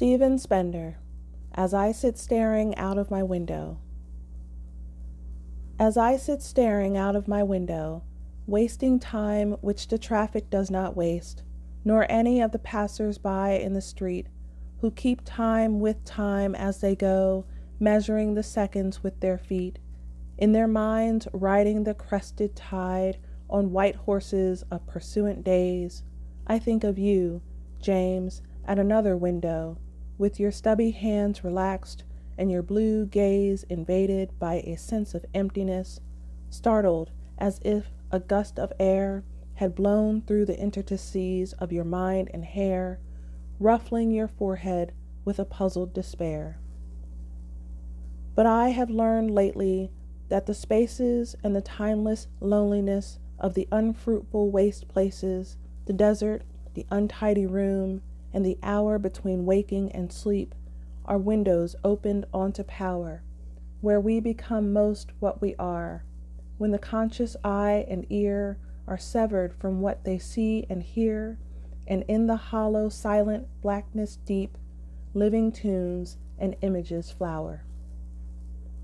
Stephen 0.00 0.38
Spender, 0.38 0.96
as 1.52 1.74
I 1.74 1.92
sit 1.92 2.16
staring 2.16 2.74
out 2.76 2.96
of 2.96 3.10
my 3.10 3.22
window. 3.22 3.76
As 5.78 5.98
I 5.98 6.16
sit 6.16 6.40
staring 6.40 6.96
out 6.96 7.14
of 7.14 7.28
my 7.28 7.42
window, 7.42 8.02
wasting 8.46 8.98
time 8.98 9.58
which 9.60 9.88
the 9.88 9.98
traffic 9.98 10.48
does 10.48 10.70
not 10.70 10.96
waste, 10.96 11.42
nor 11.84 12.10
any 12.10 12.40
of 12.40 12.50
the 12.50 12.58
passers 12.58 13.18
by 13.18 13.50
in 13.50 13.74
the 13.74 13.82
street, 13.82 14.28
who 14.78 14.90
keep 14.90 15.20
time 15.26 15.80
with 15.80 16.02
time 16.06 16.54
as 16.54 16.80
they 16.80 16.96
go, 16.96 17.44
measuring 17.78 18.32
the 18.32 18.42
seconds 18.42 19.02
with 19.02 19.20
their 19.20 19.36
feet, 19.36 19.78
in 20.38 20.52
their 20.52 20.66
minds 20.66 21.28
riding 21.34 21.84
the 21.84 21.92
crested 21.92 22.56
tide 22.56 23.18
on 23.50 23.70
white 23.70 23.96
horses 23.96 24.64
of 24.70 24.86
pursuant 24.86 25.44
days, 25.44 26.02
I 26.46 26.58
think 26.58 26.84
of 26.84 26.98
you, 26.98 27.42
James, 27.82 28.40
at 28.64 28.78
another 28.78 29.14
window, 29.14 29.76
with 30.20 30.38
your 30.38 30.52
stubby 30.52 30.90
hands 30.90 31.42
relaxed 31.42 32.04
and 32.36 32.50
your 32.50 32.62
blue 32.62 33.06
gaze 33.06 33.64
invaded 33.70 34.38
by 34.38 34.56
a 34.56 34.76
sense 34.76 35.14
of 35.14 35.24
emptiness, 35.32 35.98
startled 36.50 37.10
as 37.38 37.58
if 37.64 37.86
a 38.12 38.20
gust 38.20 38.58
of 38.58 38.70
air 38.78 39.24
had 39.54 39.74
blown 39.74 40.20
through 40.20 40.44
the 40.44 40.60
interstices 40.60 41.54
of 41.54 41.72
your 41.72 41.84
mind 41.84 42.28
and 42.34 42.44
hair, 42.44 43.00
ruffling 43.58 44.10
your 44.10 44.28
forehead 44.28 44.92
with 45.24 45.38
a 45.38 45.44
puzzled 45.44 45.94
despair. 45.94 46.58
But 48.34 48.44
I 48.44 48.68
have 48.68 48.90
learned 48.90 49.30
lately 49.30 49.90
that 50.28 50.44
the 50.44 50.54
spaces 50.54 51.34
and 51.42 51.56
the 51.56 51.62
timeless 51.62 52.28
loneliness 52.40 53.18
of 53.38 53.54
the 53.54 53.66
unfruitful 53.72 54.50
waste 54.50 54.86
places, 54.86 55.56
the 55.86 55.94
desert, 55.94 56.42
the 56.74 56.86
untidy 56.90 57.46
room, 57.46 58.02
and 58.32 58.44
the 58.44 58.58
hour 58.62 58.98
between 58.98 59.46
waking 59.46 59.90
and 59.92 60.12
sleep 60.12 60.54
are 61.04 61.18
windows 61.18 61.74
opened 61.82 62.26
onto 62.32 62.62
power, 62.62 63.22
where 63.80 64.00
we 64.00 64.20
become 64.20 64.72
most 64.72 65.10
what 65.18 65.40
we 65.40 65.54
are, 65.56 66.04
when 66.58 66.70
the 66.70 66.78
conscious 66.78 67.36
eye 67.42 67.84
and 67.88 68.06
ear 68.10 68.58
are 68.86 68.98
severed 68.98 69.54
from 69.54 69.80
what 69.80 70.04
they 70.04 70.18
see 70.18 70.66
and 70.68 70.82
hear, 70.82 71.38
and 71.86 72.04
in 72.06 72.26
the 72.26 72.36
hollow, 72.36 72.88
silent 72.88 73.48
blackness 73.62 74.16
deep, 74.24 74.56
living 75.14 75.50
tunes 75.50 76.18
and 76.38 76.54
images 76.60 77.10
flower. 77.10 77.64